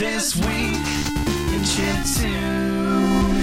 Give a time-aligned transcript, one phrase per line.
[0.00, 3.42] This week in chiptune.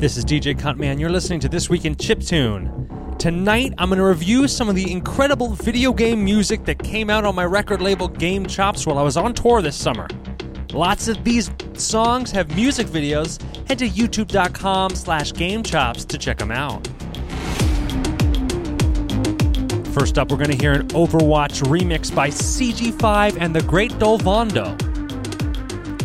[0.00, 0.98] This is DJ Cutman.
[0.98, 3.18] You're listening to This Week in Chiptune.
[3.20, 7.24] Tonight, I'm going to review some of the incredible video game music that came out
[7.24, 10.08] on my record label Game Chops while I was on tour this summer.
[10.72, 13.40] Lots of these songs have music videos.
[13.68, 16.88] Head to youtube.com slash gamechops to check them out.
[20.00, 24.74] First up, we're going to hear an Overwatch remix by CG5 and the Great Dolvondo.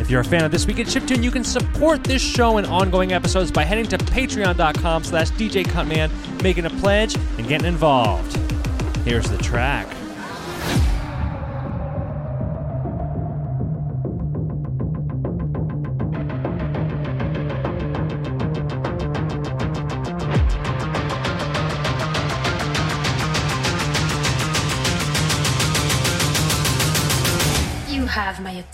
[0.02, 2.68] If you're a fan of This Week in Chiptune, you can support this show and
[2.68, 8.36] ongoing episodes by heading to patreon.com slash DJ djcutman, making a pledge, and getting involved.
[9.06, 9.88] Here's the track.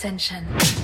[0.02, 0.81] Have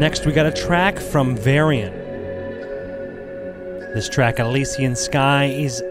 [0.00, 1.92] next, we got a track from Varien.
[3.94, 5.82] This track, Elysian Sky, is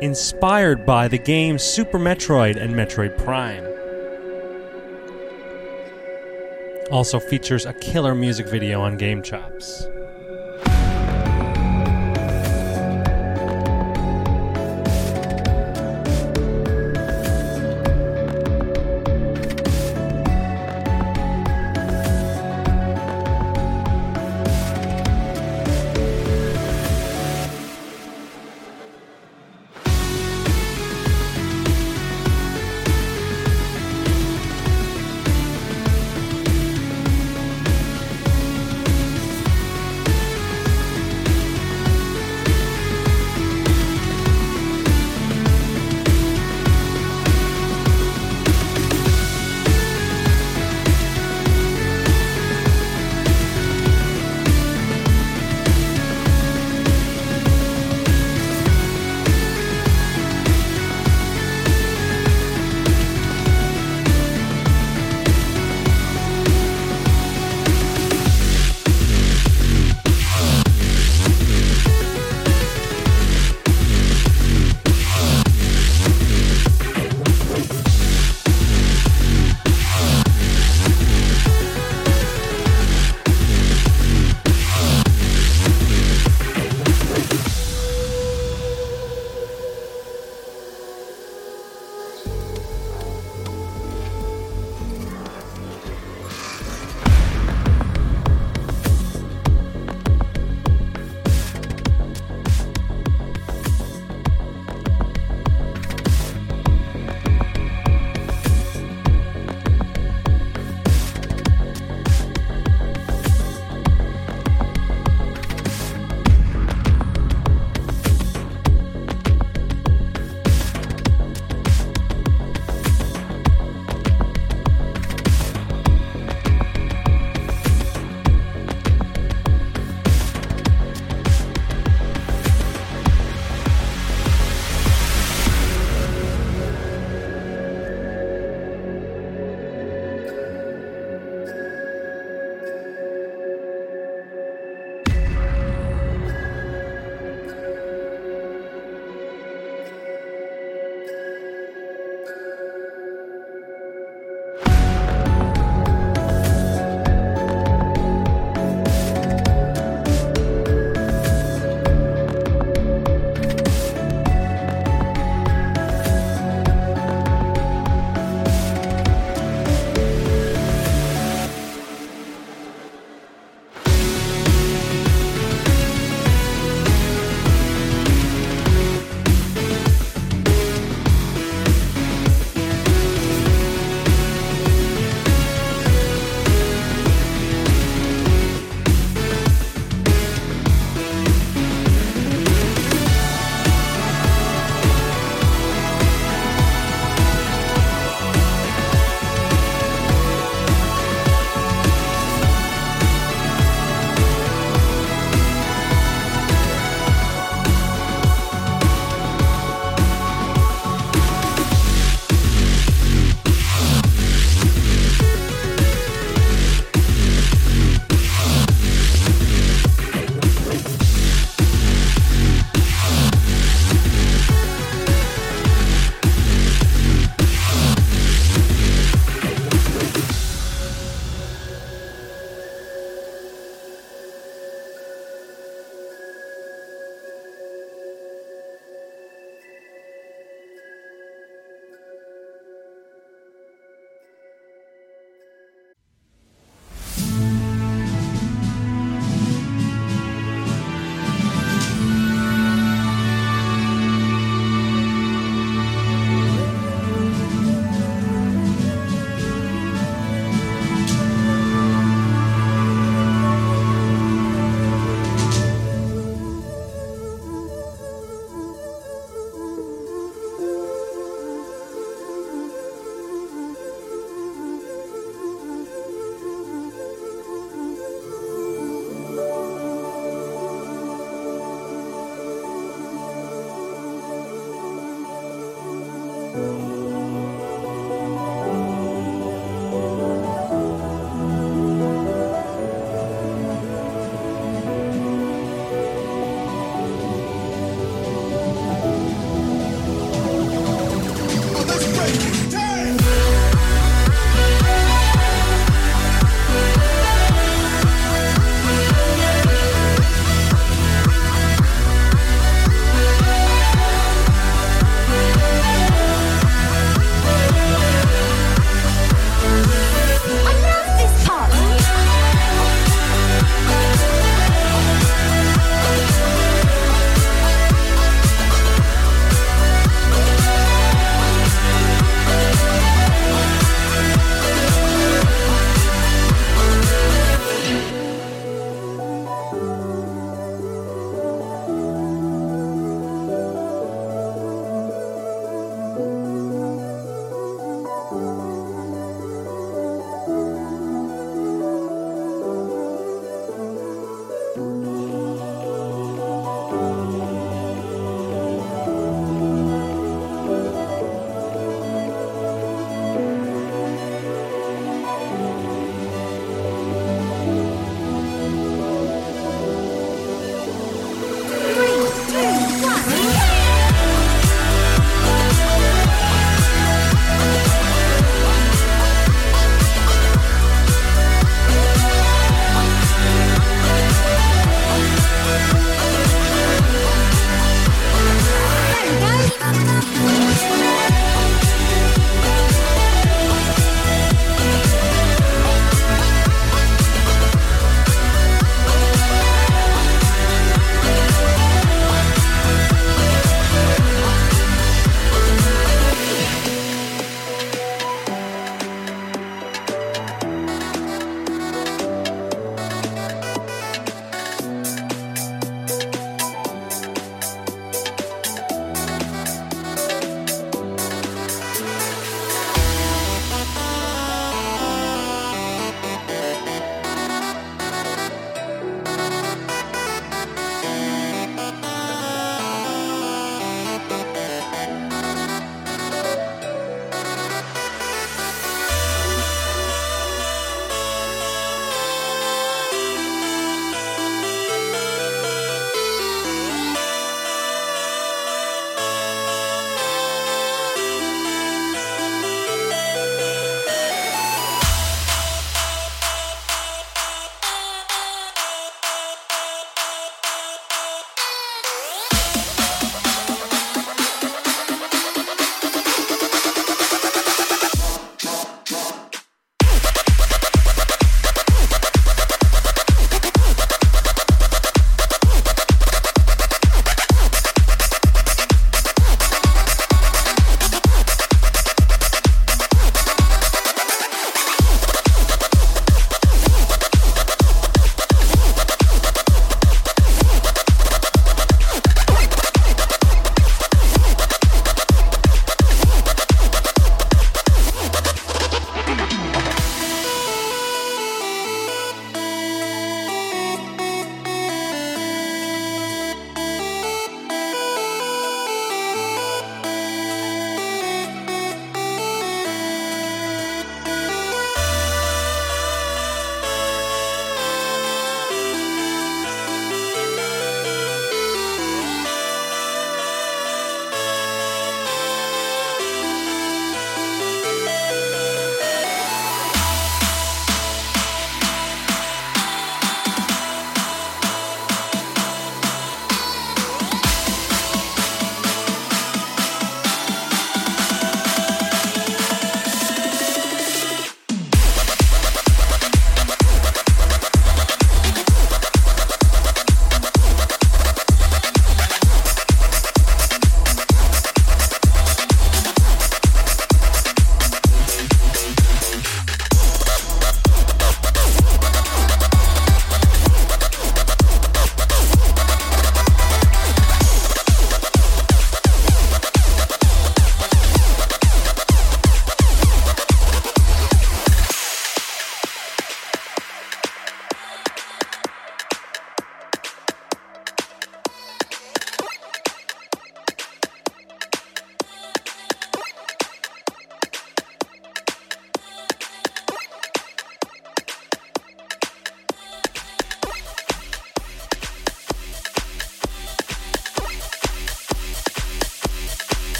[0.00, 3.64] inspired by the games Super Metroid and Metroid Prime.
[6.92, 9.88] Also features a killer music video on Game Chops.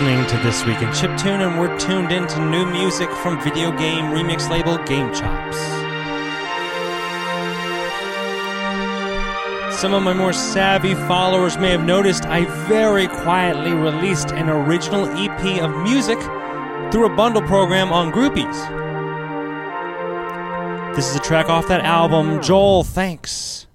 [0.00, 4.06] Listening to This Week in Chiptune, and we're tuned into new music from video game
[4.06, 5.58] remix label Game Chops.
[9.78, 15.04] Some of my more savvy followers may have noticed I very quietly released an original
[15.18, 16.18] EP of music
[16.90, 18.56] through a bundle program on Groupees.
[20.96, 23.66] This is a track off that album, Joel, thanks.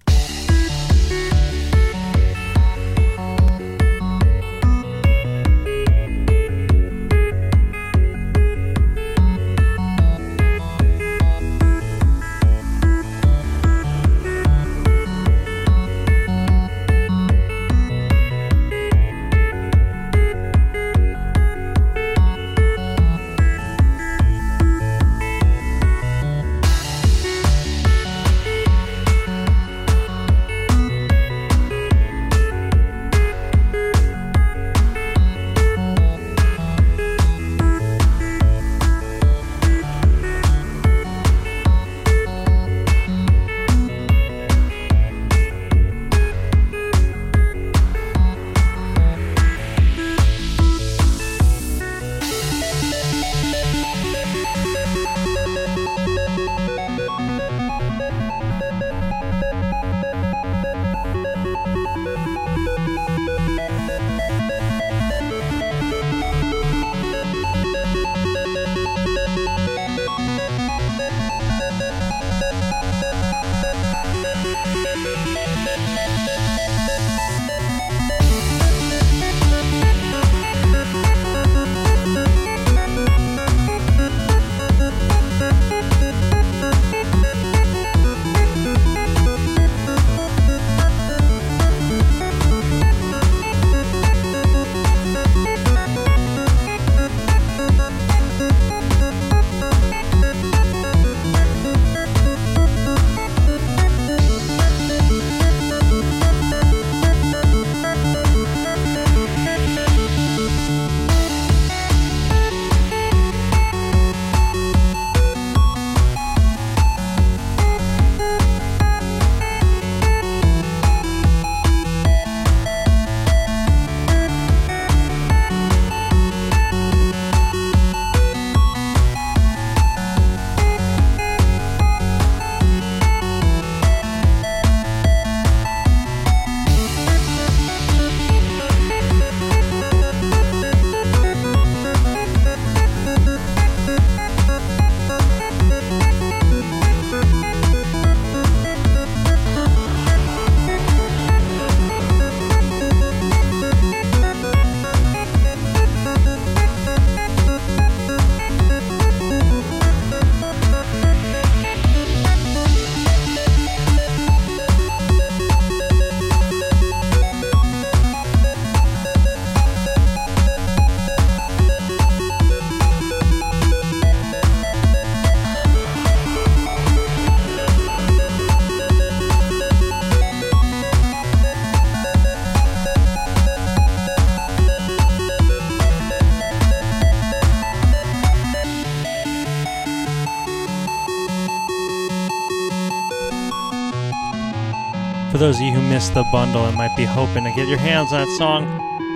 [195.35, 197.77] For those of you who missed the bundle and might be hoping to get your
[197.77, 198.65] hands on that song,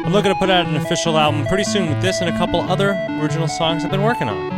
[0.06, 2.60] I'm looking to put out an official album pretty soon with this and a couple
[2.60, 2.90] other
[3.22, 4.50] original songs I've been working on.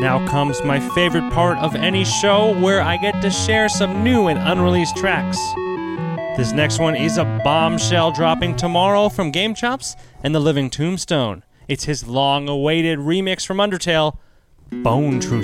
[0.00, 4.28] Now comes my favorite part of any show where I get to share some new
[4.28, 5.38] and unreleased tracks.
[6.36, 11.42] This next one is a bombshell dropping tomorrow from Game Chops and The Living Tombstone.
[11.66, 14.18] It's his long awaited remix from Undertale,
[14.70, 15.42] Bone True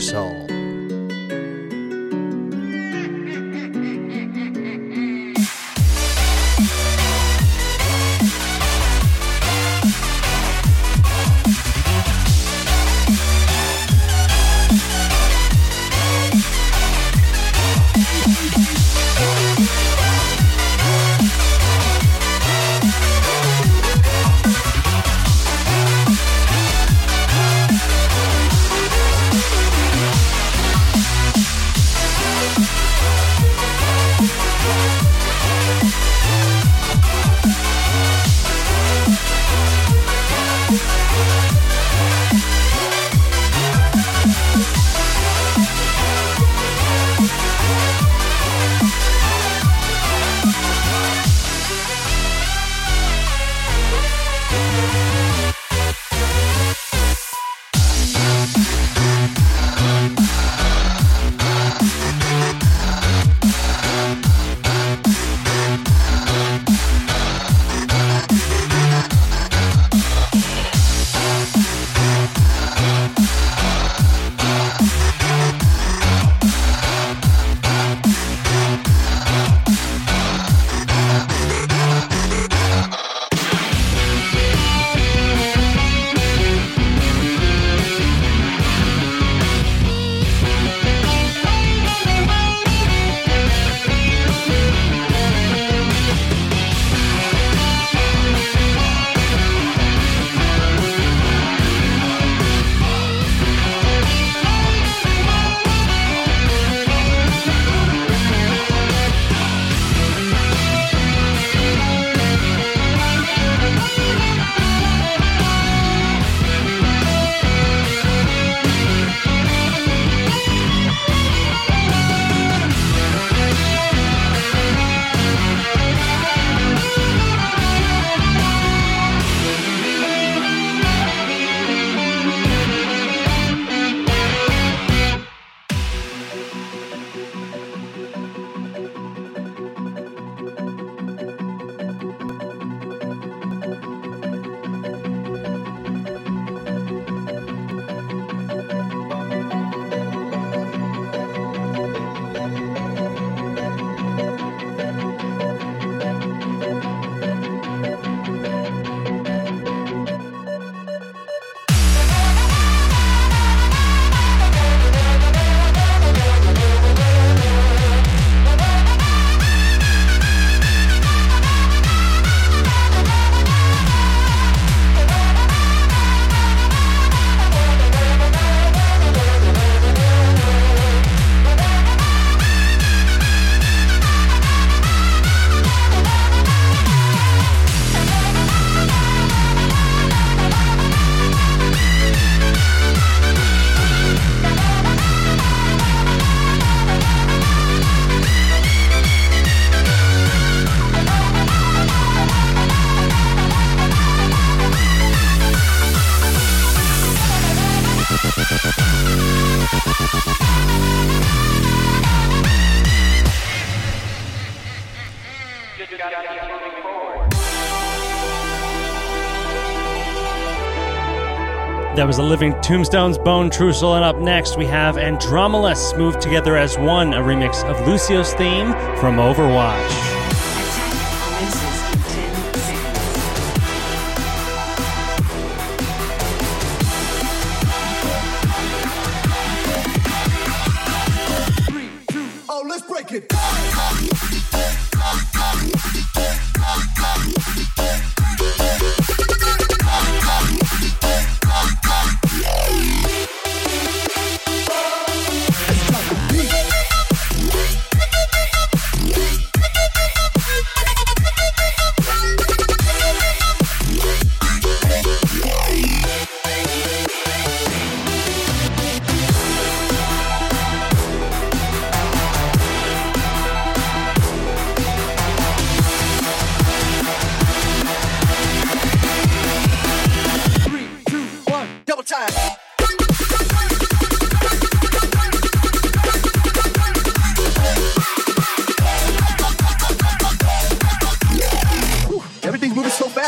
[222.21, 227.17] A Living Tombstones Bonetrousle, and up next we have Andromulus moved together as one, a
[227.17, 230.20] remix of Lucio's theme from Overwatch.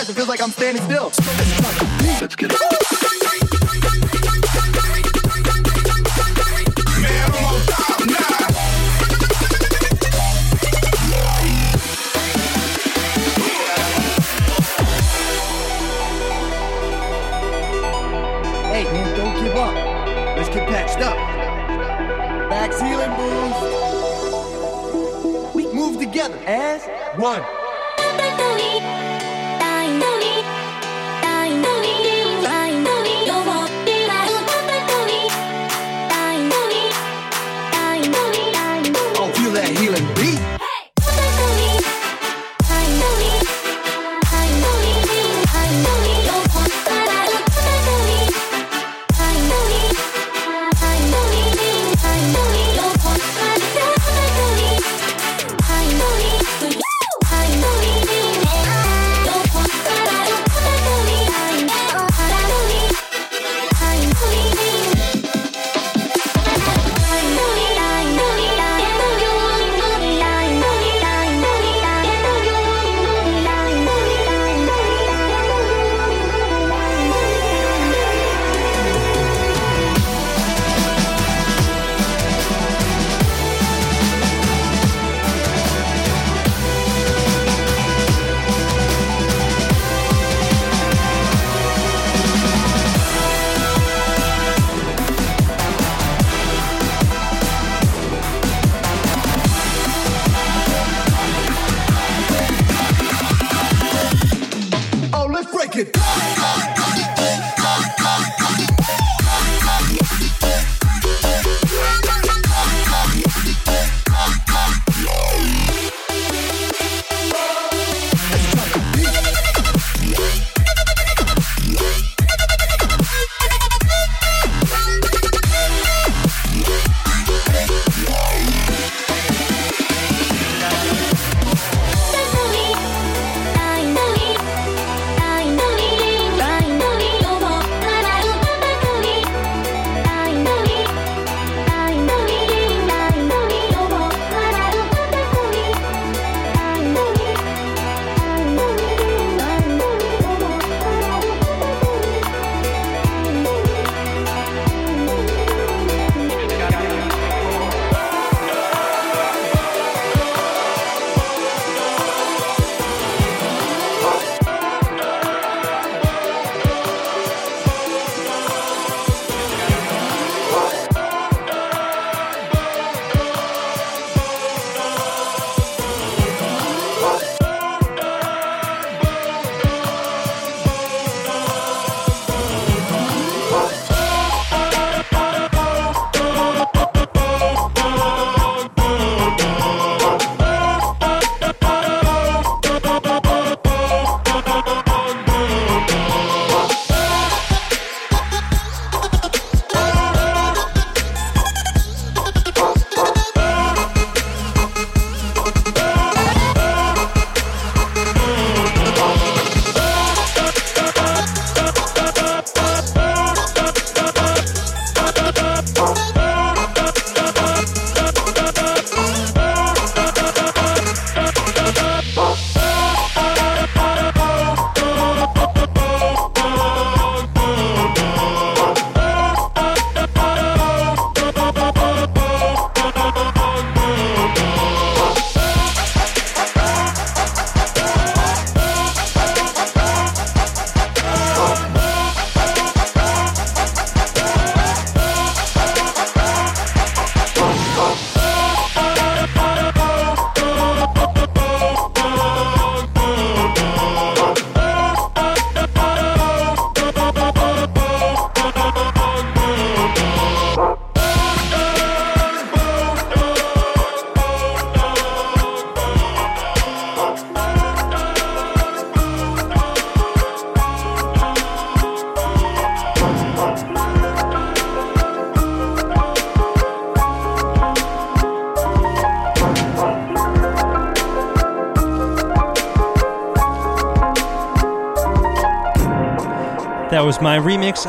[0.03, 1.13] Fast, it feels like I'm standing still.
[2.21, 2.59] Let's get it.
[18.71, 19.75] Hey, man, don't give up.
[20.37, 21.17] Let's get patched up.
[22.51, 23.61] Back's healing moves.
[25.55, 26.87] We move together as
[27.19, 27.62] one.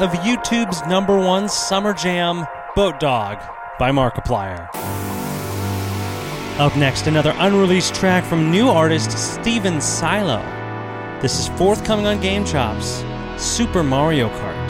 [0.04, 2.46] Of YouTube's number one summer jam,
[2.76, 3.38] Boat Dog,
[3.80, 4.68] by Markiplier.
[6.60, 10.42] Up next, another unreleased track from new artist Steven Silo.
[11.22, 13.06] This is forthcoming on Game Chops
[13.38, 14.63] Super Mario Kart.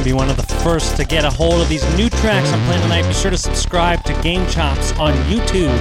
[0.00, 2.64] To be one of the first to get a hold of these new tracks I'm
[2.66, 5.76] playing tonight, be sure to subscribe to Game Chops on YouTube.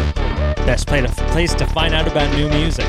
[0.65, 2.85] Best place to find out about new music.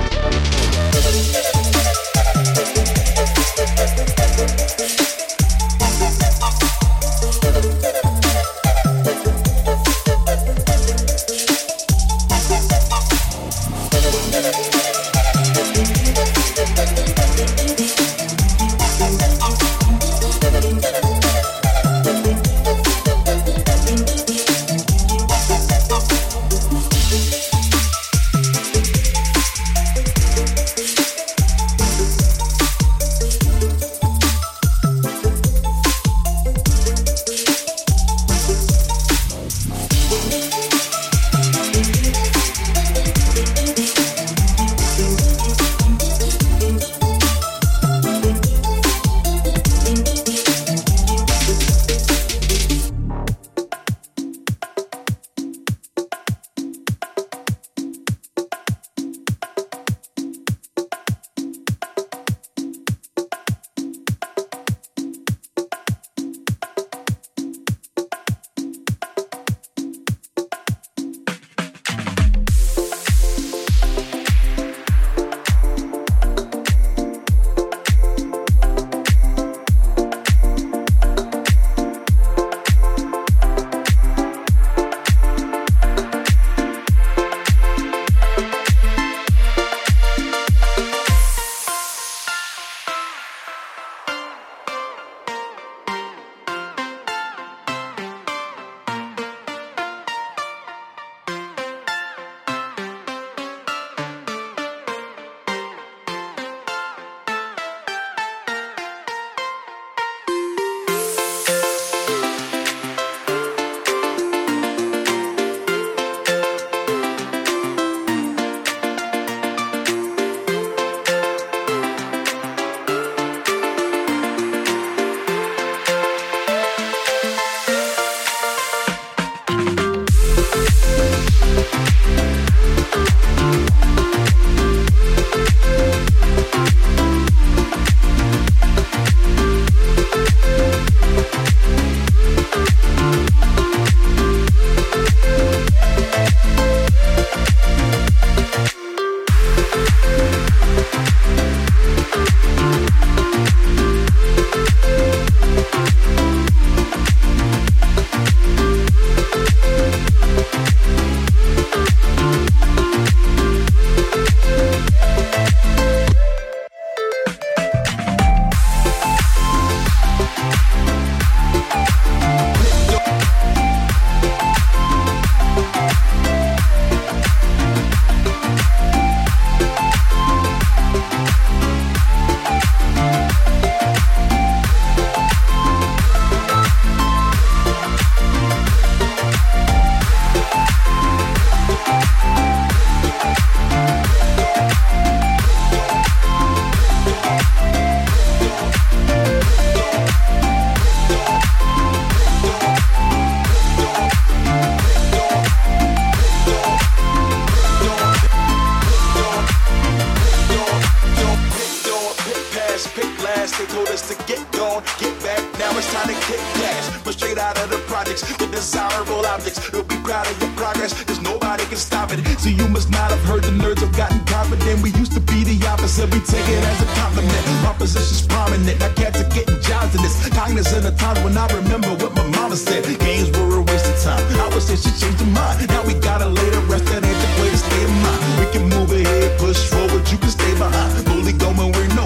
[214.99, 215.41] Get back.
[215.59, 216.91] Now it's time to kick gas.
[217.05, 219.59] But straight out of the projects, the desirable objects.
[219.72, 222.20] You'll be proud of your progress, cause nobody can stop it.
[222.39, 224.83] So you must not have heard the nerds have gotten confident.
[224.83, 227.45] We used to be the opposite, we take it as a compliment.
[227.62, 230.16] My position's prominent, now cats are getting jobs in this.
[230.31, 232.85] Cognizant of times when I remember what my mama said.
[233.01, 234.22] Games were a waste of time.
[234.41, 235.68] I was saying she changed her mind.
[235.68, 238.20] Now we gotta lay the rest, that ain't the way to stay in mind.
[238.41, 241.05] We can move ahead, push forward, you can stay behind.
[241.09, 242.00] Fully going where no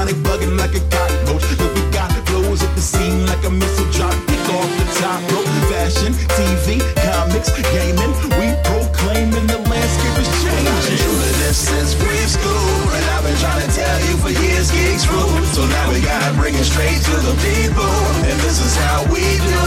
[0.00, 1.44] bionic bugging like a cockroach.
[1.58, 4.14] Look, we got flows at the scene like a missile drop.
[4.26, 5.46] Pick off the top rope.
[5.68, 8.12] Fashion, TV, comics, gaming.
[8.38, 11.10] We proclaiming the landscape is changing.
[11.40, 15.28] This is brief school, and I've been trying to tell you for years, geeks rule.
[15.54, 17.94] So now we gotta bring it straight to the people,
[18.28, 19.62] and this is how we do,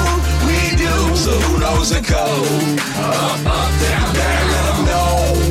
[0.48, 0.94] we do.
[1.16, 2.80] So who knows the code?
[2.98, 5.43] Up, up, down, down, let 'em know.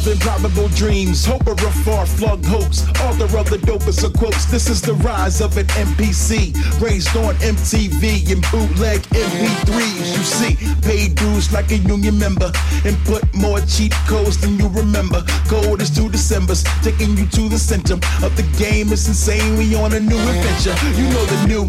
[0.00, 4.44] Of improbable dreams, hoper of far-flung hopes, author of the dopest of quotes.
[4.46, 10.16] This is the rise of an NPC, raised on MTV and bootleg MP3s.
[10.16, 12.50] You see, paid dues like a union member,
[12.84, 15.22] and put more cheat codes than you remember.
[15.48, 18.92] Code is two Decembers, taking you to the center of the game.
[18.92, 20.76] It's insane, we on a new adventure.
[20.96, 21.68] You know the new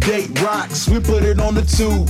[0.00, 2.08] date rocks, we put it on the tube.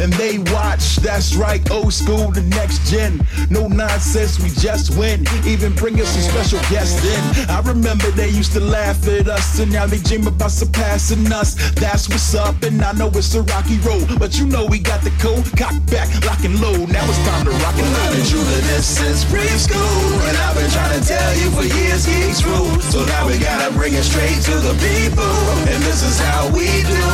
[0.00, 3.20] And they watch, that's right, old school, the next gen.
[3.50, 5.26] No nonsense, we just win.
[5.44, 7.50] Even bring us some special guests in.
[7.50, 11.54] I remember they used to laugh at us, and now they dream about surpassing us.
[11.72, 14.06] That's what's up, and I know it's a rocky road.
[14.18, 16.88] But you know we got the code, cock back, lock and load.
[16.88, 18.08] Now it's time to rock and roll.
[18.08, 21.66] I've been true to this since preschool, and I've been trying to tell you for
[21.66, 22.80] years, geeks rule.
[22.94, 25.34] So now we gotta bring it straight to the people,
[25.66, 27.04] and this is how we do,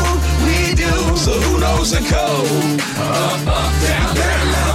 [0.45, 0.93] we do.
[1.17, 2.81] So who knows the code?
[3.01, 4.66] Up, up, down, down,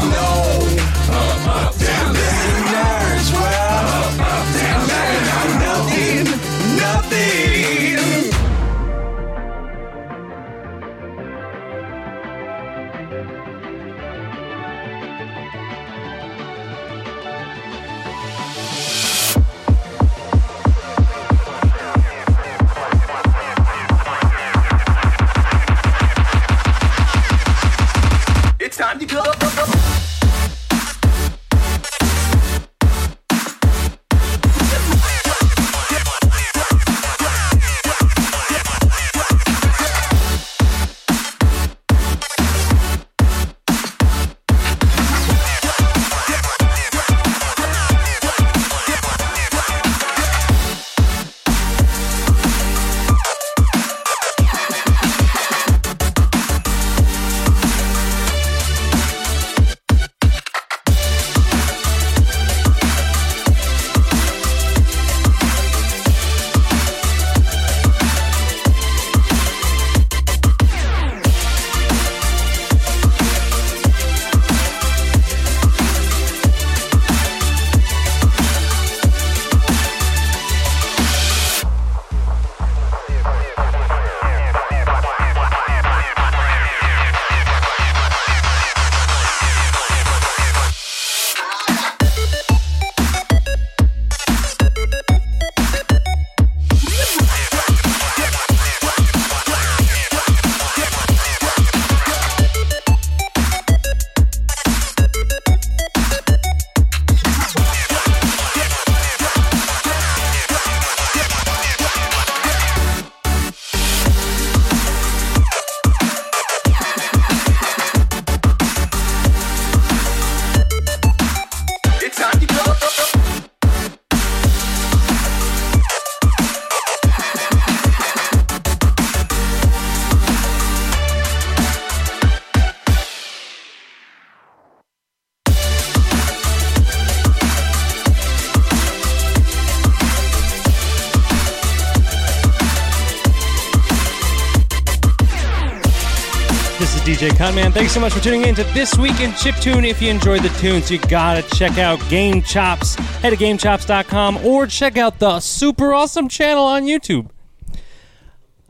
[147.21, 147.71] DJ Cutman.
[147.71, 149.87] Thanks so much for tuning in to This Week in Chiptune.
[149.87, 152.95] If you enjoyed the tunes, you gotta check out Game Chops.
[152.95, 157.29] Head to GameChops.com or check out the super awesome channel on YouTube.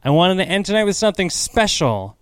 [0.03, 2.17] I wanted to end tonight with something special.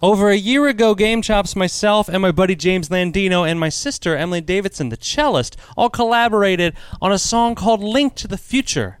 [0.00, 4.16] Over a year ago, Game Chops, myself, and my buddy James Landino, and my sister
[4.16, 8.98] Emily Davidson, the cellist, all collaborated on a song called Link to the Future.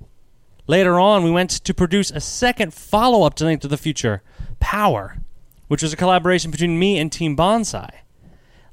[0.66, 4.22] Later on, we went to produce a second follow up to Link to the Future,
[4.60, 5.16] Power,
[5.68, 7.90] which was a collaboration between me and Team Bonsai.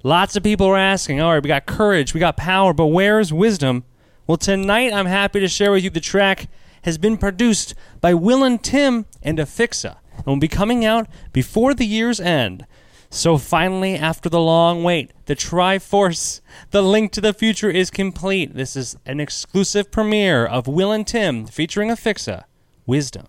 [0.03, 3.31] Lots of people are asking, all right, we got courage, we got power, but where's
[3.31, 3.83] wisdom?
[4.27, 6.47] Well, tonight I'm happy to share with you the track
[6.83, 11.73] has been produced by Will and Tim and Ephixa and will be coming out before
[11.73, 12.65] the year's end.
[13.09, 16.41] So finally, after the long wait, the Triforce,
[16.71, 18.55] the link to the future is complete.
[18.55, 22.43] This is an exclusive premiere of Will and Tim featuring Ephixa,
[22.85, 23.27] Wisdom.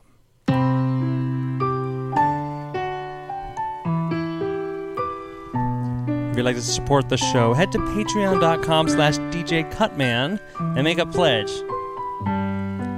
[6.36, 11.06] If you'd like to support the show, head to patreon.com slash djcutman and make a
[11.06, 11.50] pledge.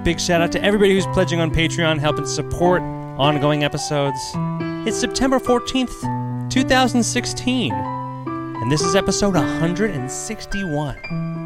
[0.04, 4.18] Big shout out to everybody who's pledging on Patreon, helping support ongoing episodes.
[4.88, 11.37] It's September 14th, 2016, and this is episode 161.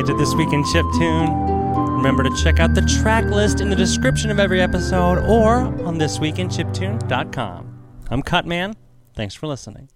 [0.00, 1.96] Into This Week in Chiptune.
[1.96, 5.98] Remember to check out the track list in the description of every episode or on
[5.98, 7.78] thisweekinchiptune.com.
[8.10, 8.74] I'm Cutman.
[9.14, 9.90] Thanks for listening.